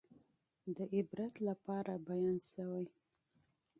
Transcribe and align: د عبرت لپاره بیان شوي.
د 0.75 0.77
عبرت 0.93 1.33
لپاره 1.47 1.93
بیان 2.07 2.37
شوي. 2.51 2.85